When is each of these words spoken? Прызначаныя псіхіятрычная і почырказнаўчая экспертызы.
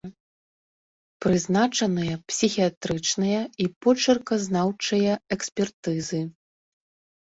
Прызначаныя 1.25 2.15
псіхіятрычная 2.33 3.41
і 3.45 3.65
почырказнаўчая 3.87 5.13
экспертызы. 5.39 6.29